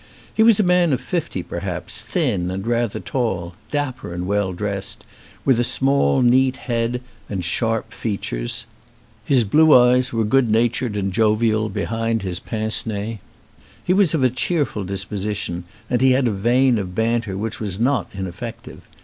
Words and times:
He 0.33 0.41
was 0.41 0.59
a 0.59 0.63
man 0.63 0.93
of 0.93 0.99
fifty 0.99 1.43
perhaps, 1.43 2.01
thin 2.01 2.49
and 2.49 2.65
rather 2.65 2.99
tall, 2.99 3.53
dapper 3.69 4.11
and 4.15 4.25
well 4.25 4.51
dressed, 4.51 5.05
with 5.45 5.59
a 5.59 5.63
small, 5.63 6.23
neat 6.23 6.57
head 6.57 7.01
and 7.29 7.45
sharp 7.45 7.93
features. 7.93 8.65
His 9.25 9.43
blue 9.43 9.77
eyes 9.77 10.11
were 10.11 10.23
good 10.23 10.49
natured 10.49 10.97
and 10.97 11.13
jovial 11.13 11.69
behind 11.69 12.23
his 12.23 12.39
pince 12.39 12.83
nez. 12.87 13.19
He 13.83 13.93
was 13.93 14.15
of 14.15 14.23
a 14.23 14.31
cheerful 14.31 14.83
disposition, 14.85 15.65
and 15.87 16.01
he 16.01 16.13
had 16.13 16.27
a 16.27 16.31
vein 16.31 16.79
of 16.79 16.95
banter 16.95 17.37
which 17.37 17.59
was 17.59 17.79
not 17.79 18.09
ineffective. 18.11 18.81